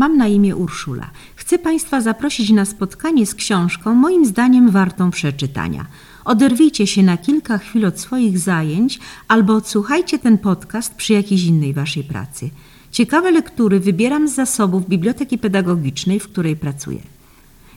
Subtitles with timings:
[0.00, 1.10] Mam na imię Urszula.
[1.36, 5.86] Chcę Państwa zaprosić na spotkanie z książką, moim zdaniem wartą przeczytania.
[6.24, 11.74] Oderwijcie się na kilka chwil od swoich zajęć albo odsłuchajcie ten podcast przy jakiejś innej
[11.74, 12.50] Waszej pracy.
[12.92, 17.00] Ciekawe lektury wybieram z zasobów Biblioteki Pedagogicznej, w której pracuję.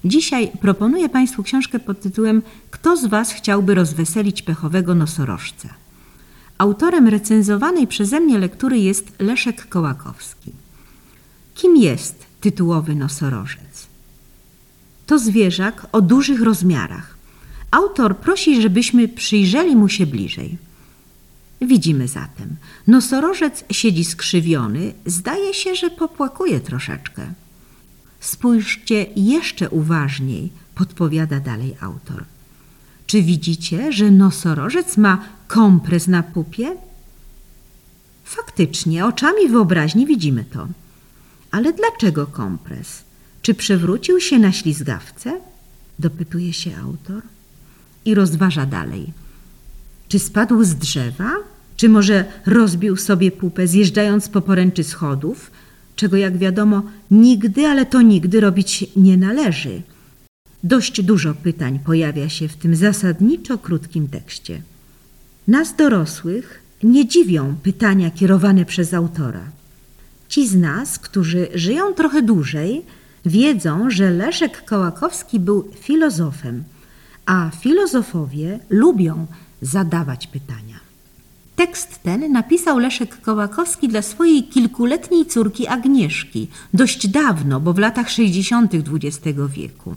[0.06, 5.70] Dzisiaj proponuję Państwu książkę pod tytułem Kto z Was chciałby rozweselić pechowego nosorożca?
[6.58, 10.63] Autorem recenzowanej przeze mnie lektury jest Leszek Kołakowski.
[11.56, 13.88] Kim jest tytułowy nosorożec?
[15.06, 17.18] To zwierzak o dużych rozmiarach.
[17.72, 20.58] Autor prosi, żebyśmy przyjrzeli mu się bliżej.
[21.62, 22.56] Widzimy zatem,
[22.88, 27.34] nosorożec siedzi skrzywiony, zdaje się, że popłakuje troszeczkę.
[28.20, 32.24] Spójrzcie jeszcze uważniej, podpowiada dalej autor.
[33.08, 36.78] Czy widzicie, że nosorożec ma kompres na pupie?
[38.24, 40.68] Faktycznie, oczami wyobraźni widzimy to.
[41.54, 43.04] Ale dlaczego kompres?
[43.42, 45.40] Czy przewrócił się na ślizgawce?
[46.00, 47.22] Dopytuje się autor
[48.06, 49.14] i rozważa dalej.
[50.08, 51.32] Czy spadł z drzewa?
[51.76, 55.52] Czy może rozbił sobie pupę zjeżdżając po poręczy schodów?
[55.96, 59.82] Czego jak wiadomo nigdy, ale to nigdy robić nie należy.
[60.64, 64.62] Dość dużo pytań pojawia się w tym zasadniczo krótkim tekście.
[65.48, 69.53] Nas dorosłych nie dziwią pytania kierowane przez autora.
[70.34, 72.86] Ci z nas, którzy żyją trochę dłużej,
[73.26, 76.64] wiedzą, że Leszek Kołakowski był filozofem,
[77.26, 79.28] a filozofowie lubią
[79.62, 80.80] zadawać pytania.
[81.56, 88.10] Tekst ten napisał Leszek Kołakowski dla swojej kilkuletniej córki Agnieszki, dość dawno, bo w latach
[88.10, 88.74] 60.
[88.76, 89.96] XX wieku.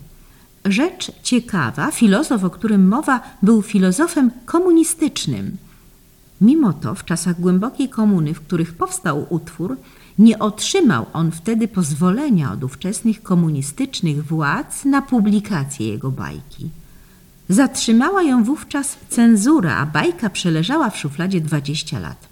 [0.65, 5.57] Rzecz ciekawa, filozof, o którym mowa, był filozofem komunistycznym.
[6.41, 9.77] Mimo to w czasach głębokiej komuny, w których powstał utwór,
[10.19, 16.71] nie otrzymał on wtedy pozwolenia od ówczesnych komunistycznych władz na publikację jego bajki.
[17.49, 22.29] Zatrzymała ją wówczas cenzura, a bajka przeleżała w szufladzie 20 lat.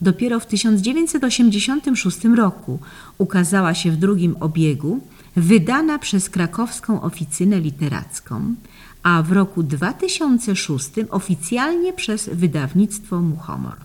[0.00, 2.78] Dopiero w 1986 roku
[3.18, 5.00] ukazała się w drugim obiegu,
[5.36, 8.54] wydana przez krakowską oficynę literacką,
[9.02, 13.76] a w roku 2006 oficjalnie przez wydawnictwo Muchomor.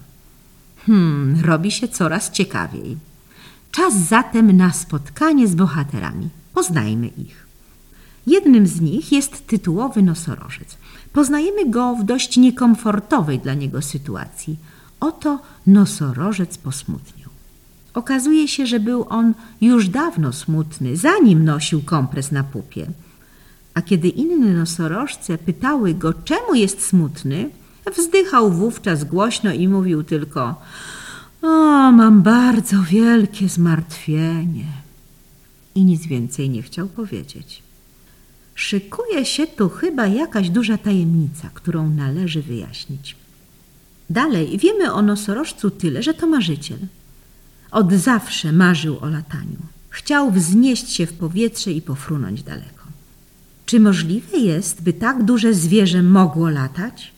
[0.86, 2.98] Hmm, robi się coraz ciekawiej.
[3.76, 6.30] Czas zatem na spotkanie z bohaterami.
[6.54, 7.48] Poznajmy ich.
[8.28, 10.78] Jednym z nich jest tytułowy nosorożec.
[11.14, 14.58] Poznajemy go w dość niekomfortowej dla niego sytuacji.
[15.00, 17.30] Oto nosorożec posmutniał.
[17.94, 22.88] Okazuje się, że był on już dawno smutny, zanim nosił kompres na pupie.
[23.74, 27.50] A kiedy inne nosorożce pytały go, czemu jest smutny,
[27.98, 30.56] wzdychał wówczas głośno i mówił tylko:
[31.46, 34.66] O, mam bardzo wielkie zmartwienie.
[35.76, 37.64] I nic więcej nie chciał powiedzieć.
[38.56, 43.16] Szykuje się tu chyba jakaś duża tajemnica, którą należy wyjaśnić.
[44.10, 46.80] Dalej wiemy o nosorożcu tyle, że to marzyciel.
[47.72, 49.60] Od zawsze marzył o lataniu.
[49.90, 52.86] Chciał wznieść się w powietrze i pofrunąć daleko.
[53.66, 57.12] Czy możliwe jest, by tak duże zwierzę mogło latać?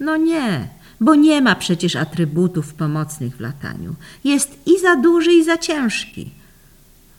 [0.00, 0.68] No nie,
[1.00, 3.94] bo nie ma przecież atrybutów pomocnych w lataniu.
[4.24, 6.30] Jest i za duży, i za ciężki.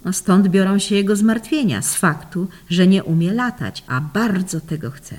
[0.05, 4.91] No stąd biorą się jego zmartwienia z faktu, że nie umie latać, a bardzo tego
[4.91, 5.15] chce.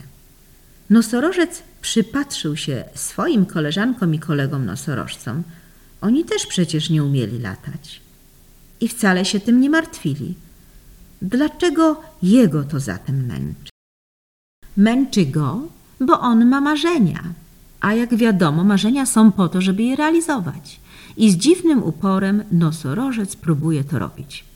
[0.90, 5.42] Nosorożec przypatrzył się swoim koleżankom i kolegom nosorożcom.
[6.00, 8.00] Oni też przecież nie umieli latać.
[8.80, 10.34] I wcale się tym nie martwili.
[11.22, 13.70] Dlaczego jego to zatem męczy?
[14.76, 15.68] Męczy go,
[16.00, 17.22] bo on ma marzenia.
[17.80, 20.80] A jak wiadomo, marzenia są po to, żeby je realizować.
[21.16, 24.48] I z dziwnym uporem nosorożec próbuje to robić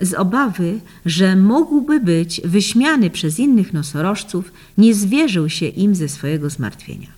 [0.00, 6.50] z obawy, że mógłby być wyśmiany przez innych nosorożców, nie zwierzył się im ze swojego
[6.50, 7.08] zmartwienia.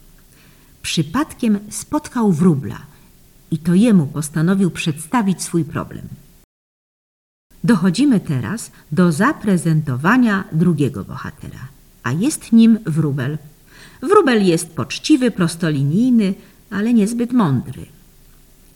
[0.82, 2.78] Przypadkiem spotkał wróbla
[3.50, 6.08] i to jemu postanowił przedstawić swój problem.
[7.64, 11.69] Dochodzimy teraz do zaprezentowania drugiego bohatera,
[12.02, 13.38] a jest nim wróbel.
[14.02, 16.35] Wróbel jest poczciwy, prostolinijny,
[16.70, 17.87] ale niezbyt mądry.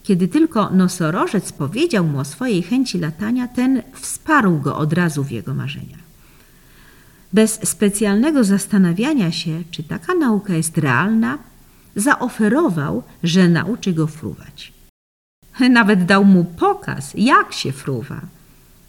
[0.03, 5.31] Kiedy tylko nosorożec powiedział mu o swojej chęci latania, ten wsparł go od razu w
[5.31, 5.99] jego marzenia.
[7.33, 11.39] Bez specjalnego zastanawiania się, czy taka nauka jest realna,
[11.97, 14.73] zaoferował, że nauczy go fruwać.
[15.71, 18.21] Nawet dał mu pokaz, jak się fruwa.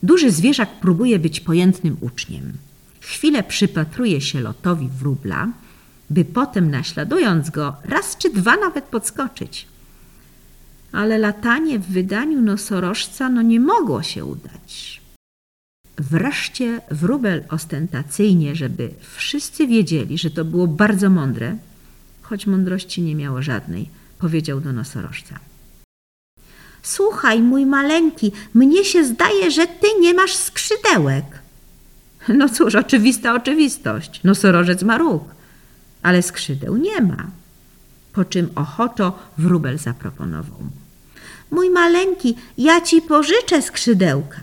[0.03, 2.53] Duży zwierzak próbuje być pojętnym uczniem.
[3.01, 5.47] Chwilę przypatruje się lotowi wróbla,
[6.09, 9.67] by potem naśladując go raz czy dwa nawet podskoczyć
[10.95, 15.01] ale latanie w wydaniu nosorożca no nie mogło się udać.
[15.97, 21.57] Wreszcie wróbel ostentacyjnie, żeby wszyscy wiedzieli, że to było bardzo mądre,
[22.21, 25.39] choć mądrości nie miało żadnej, powiedział do nosorożca.
[26.83, 31.25] Słuchaj, mój maleńki, mnie się zdaje, że ty nie masz skrzydełek.
[32.27, 34.21] No cóż, oczywista oczywistość.
[34.23, 35.23] Nosorożec ma róg,
[36.05, 37.27] ale skrzydeł nie ma.
[38.13, 40.71] Po czym ochoczo wróbel zaproponował mu.
[41.51, 44.41] Mój maleńki, ja ci pożyczę skrzydełka.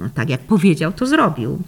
[0.00, 1.62] No tak jak powiedział, to zrobił.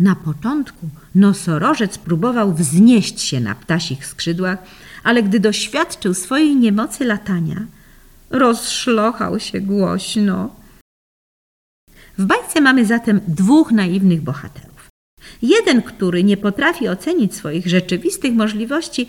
[0.00, 4.58] Na początku nosorożec próbował wznieść się na ptasich skrzydłach,
[5.04, 7.66] ale gdy doświadczył swojej niemocy latania,
[8.30, 10.56] rozszlochał się głośno.
[12.18, 14.75] W bajce mamy zatem dwóch naiwnych bohaterów.
[15.42, 19.06] Jeden, który nie potrafi ocenić swoich rzeczywistych możliwości,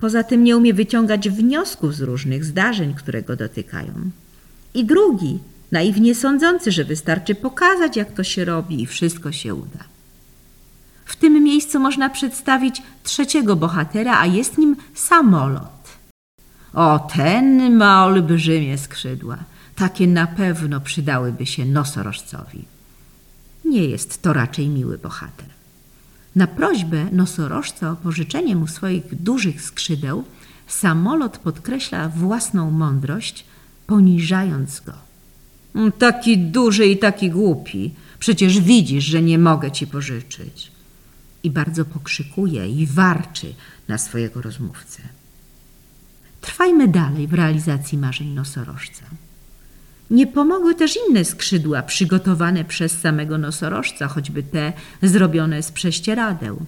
[0.00, 3.92] poza tym nie umie wyciągać wniosków z różnych zdarzeń, które go dotykają.
[4.74, 5.38] I drugi,
[5.72, 9.84] naiwnie sądzący, że wystarczy pokazać, jak to się robi i wszystko się uda.
[11.04, 15.98] W tym miejscu można przedstawić trzeciego bohatera, a jest nim samolot.
[16.74, 19.38] O, ten ma olbrzymie skrzydła.
[19.76, 22.75] Takie na pewno przydałyby się nosorożcowi.
[23.66, 25.46] Nie jest to raczej miły bohater.
[26.36, 30.24] Na prośbę nosorożca o pożyczenie mu swoich dużych skrzydeł,
[30.66, 33.44] samolot podkreśla własną mądrość,
[33.86, 34.92] poniżając go.
[35.74, 37.94] Mm, taki duży i taki głupi.
[38.18, 40.72] Przecież widzisz, że nie mogę ci pożyczyć.
[41.42, 43.54] I bardzo pokrzykuje i warczy
[43.88, 45.02] na swojego rozmówcę.
[46.40, 49.02] Trwajmy dalej w realizacji marzeń nosorożca.
[50.10, 54.72] Nie pomogły też inne skrzydła przygotowane przez samego nosorożca, choćby te
[55.02, 56.66] zrobione z prześcieradeł.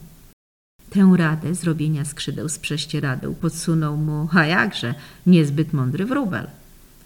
[0.91, 4.95] Tę radę zrobienia skrzydeł z prześcieradeł podsunął mu, a jakże,
[5.27, 6.47] niezbyt mądry wróbel.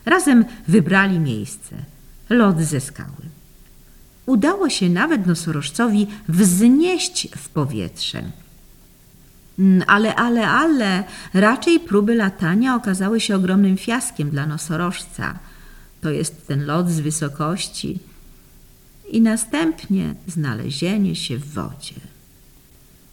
[0.07, 1.77] Razem wybrali miejsce,
[2.31, 3.23] lot ze skały.
[4.27, 8.23] Udało się nawet nosorożcowi wznieść w powietrze.
[9.59, 11.05] Mm, ale, ale, ale,
[11.35, 15.39] raczej próby latania okazały się ogromnym fiaskiem dla nosorożca.
[16.03, 17.99] To jest ten lot z wysokości
[19.11, 21.95] i następnie znalezienie się w wodzie.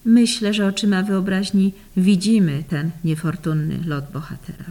[0.06, 4.65] Myślę, że oczyma wyobraźni widzimy ten niefortunny lot bohatera.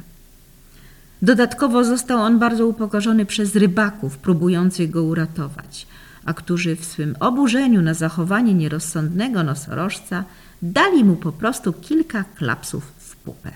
[1.23, 5.87] Dodatkowo został on bardzo upokorzony przez rybaków próbujących go uratować,
[6.25, 10.25] a którzy w swym oburzeniu na zachowanie nierozsądnego nosorożca
[10.63, 13.51] dali mu po prostu kilka klapsów w pupę.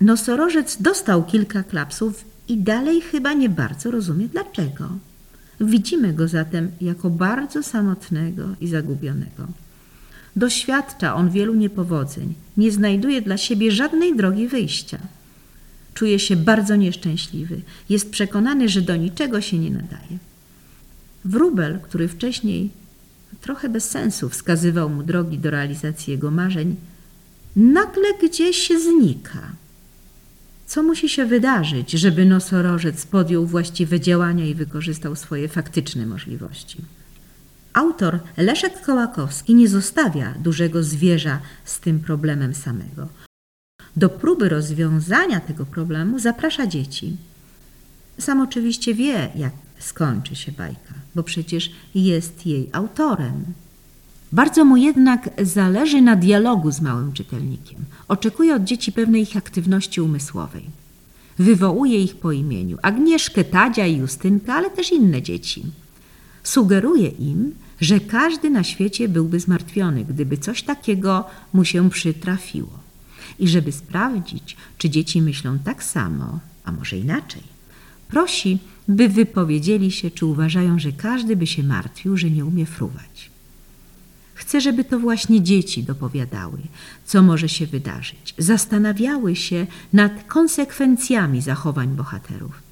[0.00, 4.88] Nosorożec dostał kilka klapsów i dalej chyba nie bardzo rozumie dlaczego.
[5.60, 9.46] Widzimy go zatem jako bardzo samotnego i zagubionego.
[10.36, 14.98] Doświadcza on wielu niepowodzeń, nie znajduje dla siebie żadnej drogi wyjścia.
[15.94, 20.18] Czuje się bardzo nieszczęśliwy, jest przekonany, że do niczego się nie nadaje.
[21.24, 22.70] Wróbel, który wcześniej
[23.40, 26.76] trochę bez sensu wskazywał mu drogi do realizacji jego marzeń,
[27.56, 29.52] nagle gdzieś znika.
[30.70, 36.78] Co musi się wydarzyć, żeby nosorożec podjął właściwe działania i wykorzystał swoje faktyczne możliwości?
[37.72, 43.08] Autor Leszek Kołakowski nie zostawia dużego zwierza z tym problemem samego.
[43.96, 47.16] Do próby rozwiązania tego problemu zaprasza dzieci.
[48.18, 53.44] Sam oczywiście wie, jak skończy się bajka, bo przecież jest jej autorem.
[54.32, 57.84] Bardzo mu jednak zależy na dialogu z małym czytelnikiem.
[58.08, 60.64] Oczekuje od dzieci pewnej ich aktywności umysłowej.
[61.38, 65.62] Wywołuje ich po imieniu Agnieszkę, Tadzia i Justynkę, ale też inne dzieci.
[66.42, 72.78] Sugeruje im, że każdy na świecie byłby zmartwiony, gdyby coś takiego mu się przytrafiło.
[73.38, 77.42] I żeby sprawdzić, czy dzieci myślą tak samo, a może inaczej,
[78.08, 78.58] prosi,
[78.88, 83.30] by wypowiedzieli się, czy uważają, że każdy by się martwił, że nie umie fruwać.
[84.40, 86.58] Chcę, żeby to właśnie dzieci dopowiadały,
[87.04, 92.62] co może się wydarzyć, zastanawiały się nad konsekwencjami zachowań bohaterów.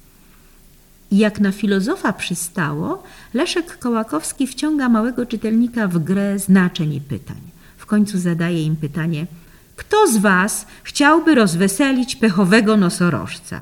[1.11, 7.41] I jak na filozofa przystało, Leszek Kołakowski wciąga małego czytelnika w grę znaczeń i pytań.
[7.77, 9.27] W końcu zadaje im pytanie:
[9.75, 13.61] Kto z Was chciałby rozweselić pechowego nosorożca?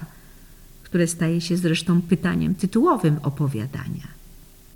[0.84, 4.17] które staje się zresztą pytaniem tytułowym opowiadania.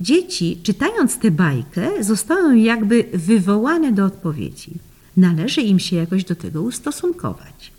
[0.02, 4.72] Dzieci, czytając tę bajkę, zostają jakby wywołane do odpowiedzi.
[5.18, 7.72] Należy im się jakoś do tego ustosunkować.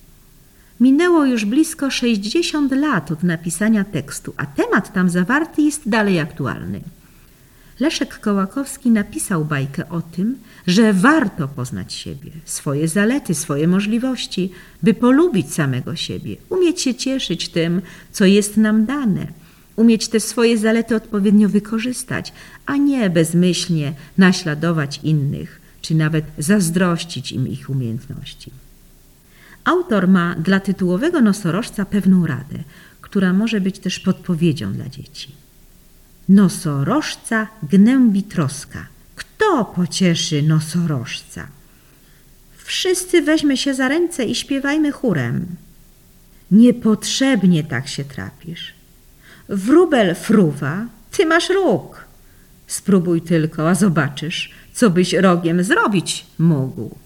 [0.81, 6.81] Minęło już blisko 60 lat od napisania tekstu, a temat tam zawarty jest dalej aktualny.
[7.81, 14.53] Leszek Kołakowski napisał bajkę o tym, że warto poznać siebie, swoje zalety, swoje możliwości,
[14.83, 19.42] by polubić samego siebie, umieć się cieszyć tym, co jest nam dane,
[19.77, 22.33] umieć te swoje zalety odpowiednio wykorzystać,
[22.67, 28.51] a nie bezmyślnie naśladować innych, czy nawet zazdrościć im ich umiejętności.
[29.65, 32.59] Autor ma dla tytułowego nosorożca pewną radę,
[33.01, 35.35] która może być też podpowiedzią dla dzieci.
[36.29, 38.87] Nosorożca gnębi troska.
[39.17, 41.49] Kto pocieszy nosorożca?
[42.57, 45.47] Wszyscy weźmy się za ręce i śpiewajmy chórem.
[46.51, 48.75] Niepotrzebnie tak się trapisz.
[49.53, 52.05] Wróbel fruwa, ty masz róg.
[52.67, 56.97] Spróbuj tylko, a zobaczysz, co byś rogiem zrobić mógł.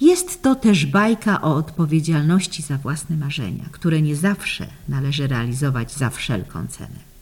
[0.00, 6.10] Jest to też bajka o odpowiedzialności za własne marzenia, które nie zawsze należy realizować za
[6.10, 7.14] wszelką cenę.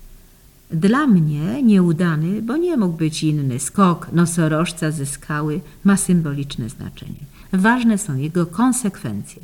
[0.71, 7.25] Dla mnie nieudany, bo nie mógł być inny, skok nosorożca ze skały ma symboliczne znaczenie.
[7.53, 9.43] Ważne są jego konsekwencje.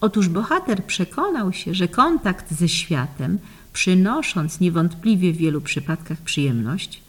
[0.00, 3.38] Otóż bohater przekonał się, że kontakt ze światem,
[3.74, 7.02] przynosząc niewątpliwie w wielu przypadkach przyjemność,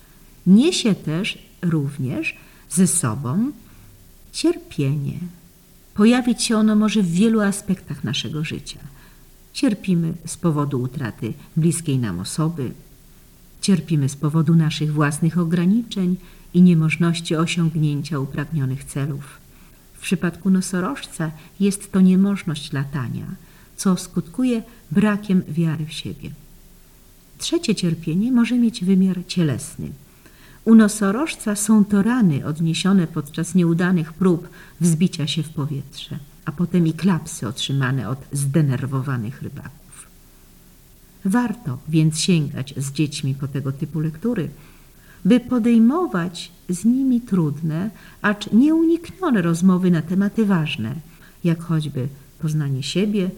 [0.48, 2.36] niesie też również
[2.70, 3.52] ze sobą
[4.32, 5.20] cierpienie.
[5.94, 8.80] Pojawić się ono może w wielu aspektach naszego życia.
[9.54, 12.72] Cierpimy z powodu utraty bliskiej nam osoby,
[13.66, 16.16] Cierpimy z powodu naszych własnych ograniczeń
[16.54, 19.40] i niemożności osiągnięcia upragnionych celów.
[19.94, 23.26] W przypadku nosorożca jest to niemożność latania,
[23.76, 26.30] co skutkuje brakiem wiary w siebie.
[27.38, 29.90] Trzecie cierpienie może mieć wymiar cielesny.
[30.66, 34.50] U nosorożca są to rany odniesione podczas nieudanych prób
[34.82, 40.08] wzbicia się w powietrze, a potem i klapsy otrzymane od zdenerwowanych rybaków.
[41.26, 44.50] Warto więc sięgać z dziećmi po tego typu lektury,
[45.26, 47.90] by podejmować z nimi trudne,
[48.22, 50.96] acz nieuniknione rozmowy na tematy ważne,
[51.44, 52.08] jak choćby
[52.40, 53.30] poznanie siebie,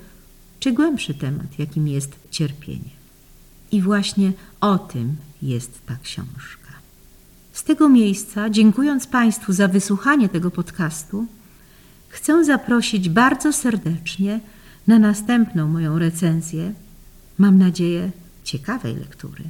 [0.60, 2.97] czy głębszy temat, jakim jest cierpienie.
[3.72, 4.32] I właśnie
[4.62, 6.72] o tym jest ta książka.
[7.54, 11.26] Z tego miejsca, dziękując Państwu za wysłuchanie tego podcastu,
[12.10, 14.40] chcę zaprosić bardzo serdecznie
[14.88, 16.74] na następną moją recenzję
[17.38, 18.12] mam nadzieję,
[18.44, 19.44] ciekawej lektury.